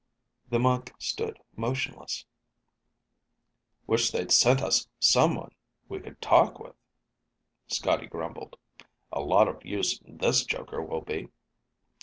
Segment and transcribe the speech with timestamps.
[0.49, 2.25] The monk stood motionless.
[3.85, 5.53] "Wish they'd sent us someone
[5.89, 6.73] we could talk with,"
[7.67, 8.57] Scotty grumbled.
[9.11, 11.29] "A lot of use this joker will be!"